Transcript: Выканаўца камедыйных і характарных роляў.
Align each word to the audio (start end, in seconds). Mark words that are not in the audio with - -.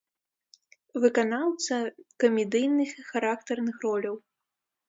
Выканаўца 1.03 1.77
камедыйных 2.23 2.89
і 3.03 3.07
характарных 3.11 3.75
роляў. 3.85 4.15